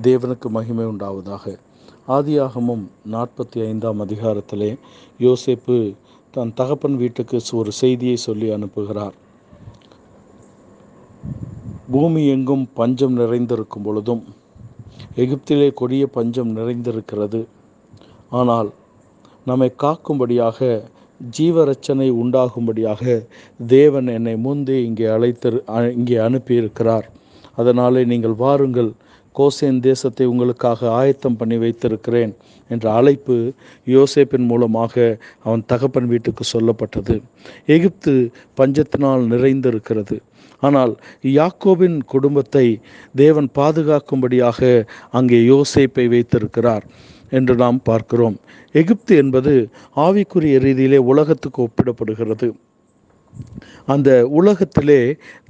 [0.00, 1.54] தேவனுக்கு மகிமை உண்டாவதாக.
[2.08, 2.84] ஆதியாகமும்
[3.14, 4.70] நாற்பத்தி ஐந்தாம் அதிகாரத்திலே
[5.20, 5.76] யோசேப்பு
[6.34, 9.16] தன் தகப்பன் வீட்டுக்கு ஒரு செய்தியை சொல்லி அனுப்புகிறார்.
[11.90, 14.22] பூமி எங்கும் பஞ்சம் நிறைந்திருக்கும் பொழுதும்
[15.16, 17.40] எகிப்திலே கொடிய பஞ்சம் நிறைந்திருக்கிறது.
[18.30, 18.70] ஆனால்
[19.44, 20.88] நம்மை காக்கும்படியாக
[21.20, 23.02] ஜீவரச்சனை உண்டாகும்படியாக
[23.66, 25.50] தேவன் என்னை முந்தி இங்கே அழைத்து
[25.96, 27.06] இங்கே அனுப்பியிருக்கிறார்.
[27.56, 28.90] அதனாலே நீங்கள் வாருங்கள்
[29.38, 32.32] கோசேன் தேசத்தை உங்களுக்காக ஆயத்தம் பண்ணி வைத்திருக்கிறேன்
[32.70, 33.36] என்ற அழைப்பு
[33.86, 34.94] யோசேப்பின் மூலமாக
[35.42, 37.16] அவன் தகப்பன் வீட்டுக்கு சொல்லப்பட்டது.
[37.66, 38.14] எகிப்து
[38.60, 40.18] பஞ்சத்தினால் நிறைந்திருக்கிறது.
[40.58, 40.92] ஆனால்
[41.38, 42.66] யாக்கோபின் குடும்பத்தை
[43.14, 44.60] தேவன் பாதுகாக்கும்படியாக
[45.10, 46.84] அங்கே யோசேப்பை வைத்திருக்கிறார்
[47.30, 48.36] என்று நாம் பார்க்கிறோம்.
[48.72, 49.54] எகிப்து என்பது
[49.96, 52.48] ஆவிக்குரிய ரீதியிலே உலகத்துக்கு ஒப்பிடப்படுகிறது.
[53.86, 55.00] அந்த உலகத்திலே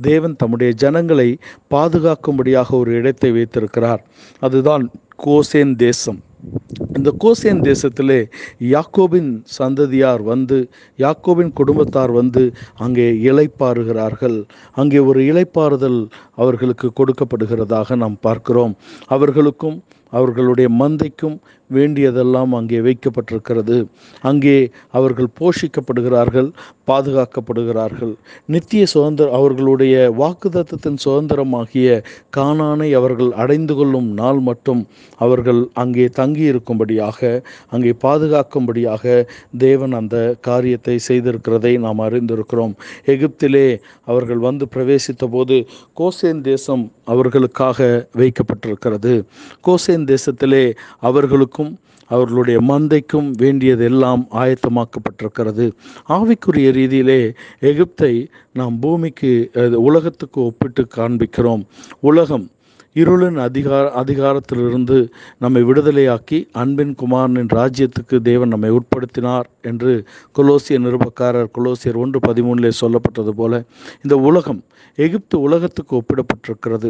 [0.00, 1.28] தேவன் தம்முடைய ஜனங்களை
[1.74, 4.02] பாதுகாக்கும்படியாக ஒரு இடத்தை வைத்திருக்கிறார்.
[4.40, 4.84] அதுதான்
[5.24, 6.20] கோசேன் தேசம்.
[6.96, 8.18] இந்த கோசேன் தேசத்திலே
[8.74, 10.58] யாக்கோபின் சந்ததியார் வந்து
[10.98, 12.42] யாக்கோபின் குடும்பத்தார் வந்து
[12.76, 14.38] அங்கே இலைப்பாறுகிறார்கள்
[14.74, 16.00] அங்கே ஒரு இலைப்பாறுதல்
[16.34, 18.74] அவர்களுக்கு கொடுக்கப்படுகிறதாக நாம் பார்க்கிறோம்.
[19.06, 19.78] அவர்களுக்கும்
[20.18, 21.36] அவர்களுடைய மந்தைக்கும்
[21.70, 23.76] வேண்டியதெல்லாம் அங்கே வைக்கப்பட்டிருக்கிறது.
[24.30, 24.56] அங்கே
[24.98, 26.48] அவர்கள் போஷிக்கப்படுகிறார்கள்
[26.90, 28.12] பாதுகாக்கப்படுகிறார்கள்.
[28.52, 31.88] நித்திய சுதந்திர அவர்களுடைய வாக்குதத்தத்தின் சுதந்திரமாகிய
[32.36, 34.82] காணானை அவர்கள் அடைந்து கொள்ளும் நாள் மட்டும்
[35.24, 37.20] அவர்கள் அங்கே தங்கியிருக்கும்படியாக
[37.74, 39.04] அங்கே பாதுகாக்கும்படியாக
[39.64, 40.16] தேவன் அந்த
[40.48, 42.74] காரியத்தை செய்திருக்கிறதை நாம் அறிந்திருக்கிறோம்.
[43.14, 43.66] எகிப்திலே
[44.10, 45.58] அவர்கள் வந்து பிரவேசித்த போது
[46.00, 47.80] கோசேன் தேசம் அவர்களுக்காக
[48.20, 49.14] வைக்கப்பட்டிருக்கிறது.
[49.68, 55.72] கோசேன் தேசத்திலே அவர்களுக்கும் அவர்களுடைய மந்தைக்கும் வேண்டியதெல்லாம் ஆயத்தமாக்கப்பட்டிருக்கிறது.
[56.08, 61.64] ஆவிக்குரிய ரீதியிலே எகிப்தை நாம் பூமிக்கு உலகத்துக்கு ஒப்பிட்டு காண்பிக்கிறோம்.
[62.00, 62.50] உலகம்
[62.96, 64.96] இருளின் அதிகார அதிகாரத்திலிருந்து
[65.38, 69.92] நம்மை விடுதலையாக்கி அன்பின் குமாரனின் ராஜ்யத்துக்கு தேவன் நம்மை உட்படுத்தினார் என்று
[70.38, 73.62] கொலோசிய நிருபக்காரர் கொலோசியர் ஒன்று பதிமூணிலே சொல்லப்பட்டது போல
[74.02, 74.60] இந்த உலகம்
[74.98, 76.88] எகிப்து உலகத்துக்கு ஒப்பிடப்பட்டிருக்கிறது.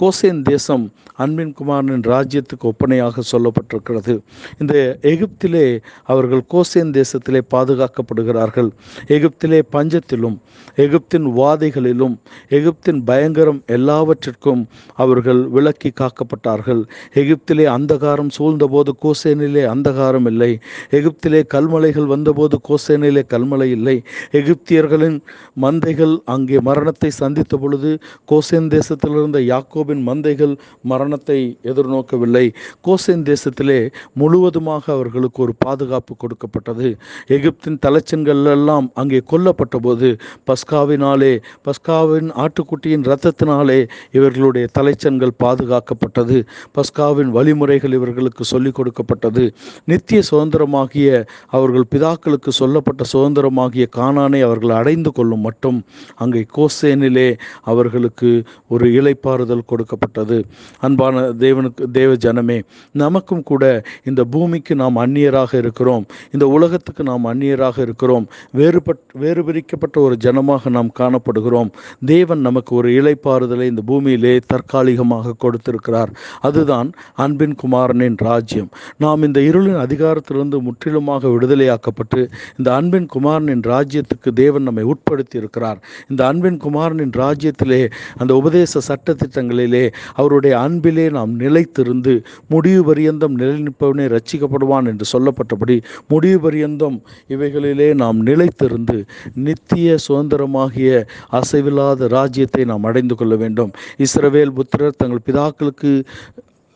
[0.00, 4.14] கோசேன் தேசம் அன்பின் குமாரனின் ராஜ்யத்துக்கு ஒப்பனையாக சொல்லப்பட்டிருக்கிறது.
[4.58, 5.66] இந்த எகிப்திலே
[6.04, 8.70] அவர்கள் கோசேன் தேசத்திலே பாதுகாக்கப்படுகிறார்கள்.
[9.08, 10.38] எகிப்திலே பஞ்சத்திலும்
[10.76, 12.16] எகிப்தின் வாதைகளிலும்
[12.50, 14.64] எகிப்தின் பயங்கரம் எல்லாவற்றிற்கும்
[14.94, 16.82] அவர்கள் விளக்கி காக்கப்பட்டார்கள்.
[17.14, 20.52] எகிப்திலே அந்தகாரம் சூழ்ந்தபோது கோசேனிலே அந்தகாரம் இல்லை.
[20.90, 23.96] எகிப்திலே கல்மலைகள் வந்தபோது கோசேனிலே கல்மலை இல்லை.
[24.32, 25.18] எகிப்தியர்களின்
[25.60, 27.90] மந்தைகள் அங்கே மரணத்தை சந்தித்த பொழுது
[28.32, 30.54] கோசேன் தேசத்தில் இருந்த யாக்கோபின் மந்தைகள்
[30.92, 31.38] மரணத்தை
[31.70, 32.44] எதிர்நோக்கவில்லை.
[32.88, 33.80] கோசேன் தேசத்திலே
[34.12, 36.88] முழுவதுமாக அவர்களுக்கு ஒரு பாதுகாப்பு கொடுக்கப்பட்டது.
[37.36, 40.08] எகிப்தின் தலைச்சன்கள் எல்லாம் அங்கே கொல்லப்பட்ட போது
[40.50, 41.32] பஸ்காவினாலே
[41.66, 43.78] பஸ்காவின் ஆட்டுக்குட்டியின் இரத்தத்தினாலே
[44.18, 46.46] இவர்களுடைய தலைச்சன்கள் பாதுகாக்கப்பட்டது.
[46.72, 49.54] பஸ்காவின் வழிமுறைகள் இவர்களுக்கு சொல்லிக் கொடுக்கப்பட்டது.
[49.84, 55.84] நித்திய சுதந்திரமாகிய அவர்கள் பிதாக்களுக்கு சொல்லப்பட்ட சுதந்திரமாகிய காணானை அவர்கள் அடைந்து கொள்ளும் மட்டும்
[56.14, 60.44] அங்கே கோசேனிலே அவர்களுக்கு ஒரு இலைப்பாறுதல் கொடுக்கப்பட்டது.
[60.80, 62.62] அன்பான தேவனுக்கு தேவ ஜனமே
[62.92, 66.06] நமக்கும் கூட இந்த பூமிக்கு நாம் அந்நியராக இருக்கிறோம்.
[66.32, 68.26] இந்த உலகத்துக்கு நாம் அந்நியராக இருக்கிறோம்.
[68.56, 71.70] வேறுபட் வேறு பிரிக்கப்பட்ட ஒரு ஜனமாக நாம் காணப்படுகிறோம்.
[72.04, 76.10] தேவன் நமக்கு ஒரு இலைப்பாறுதலை இந்த பூமியிலே தற்காலிகமாக கொடுத்திருக்கிறார்.
[76.40, 78.68] அதுதான் அன்பின் குமாரனின் ராஜ்யம்.
[78.98, 82.28] நாம் இந்த இருளின் அதிகாரத்திலிருந்து முற்றிலுமாக விடுதலையாக்கப்பட்டு
[82.58, 85.78] இந்த அன்பின் குமாரனின் ராஜ்யத்துக்கு தேவன் நம்மை உட்படுத்தி இருக்கிறார்
[86.08, 94.86] இந்த அன்பின் குமாரனின் ராஜ்யத்திலே அந்த உபதேச சட்டத்திட்டங்களிலே அவருடைய அன்பிலே நாம் நிலைத்திருந்து முடிவு பரியந்தம் நிலைநிற்பவனே ரச்சிக்கப்படுவான்
[94.86, 99.04] என்று சொல்லப்பட்டபடி முடிவு பரியந்தம் இவைகளிலே நாம் நிலைத்திருந்து
[99.34, 103.70] நித்திய சுதந்திரமாகிய அசைவில்லாத ராஜ்யத்தை நாம் அடைந்து கொள்ள வேண்டும்.
[103.98, 106.02] இஸ்ரவேல் புத்திரர் தங்கள் பிதாக்களுக்கு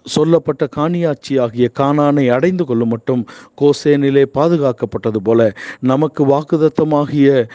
[0.04, 3.26] சொல்லப்பட்ட காணியாட்சி ஆகிய கானானை அடைந்து கொள்ளும் மட்டும்
[3.60, 7.48] கோசேனிலே பாதுகாக்கப்பட்டது போல நமக்கு வாக்குதத்தமாகிய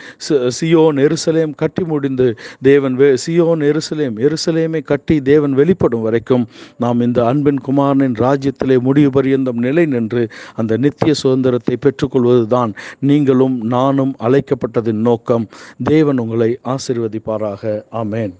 [0.61, 6.47] சியோன் எருசலேம் கட்டி முடிந்து தேவன் வெ சியோன் எருசலேம் எருசலேமை கட்டி தேவன் வெளிப்படும் வரைக்கும்
[6.77, 14.15] நாம் இந்த அன்பின் குமாரனின் ராஜ்யத்திலே முடிவு பரியந்தம் நிலை நின்று அந்த நித்திய சுதந்திரத்தை பெற்றுக்கொள்வதுதான் நீங்களும் நானும்
[14.19, 15.47] அழைக்கப்பட்டதின் நோக்கம்.
[15.83, 17.83] தேவன் உங்களை ஆசிர்வதிப்பாராக.
[17.91, 18.33] ஆமேன்.